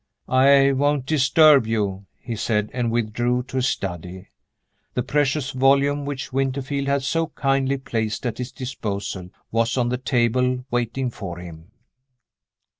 [0.27, 4.29] "I won't disturb you," he said, and withdrew to his study.
[4.95, 9.99] The precious volume which Winterfield had so kindly placed at his disposal was on the
[9.99, 11.69] table, waiting for him.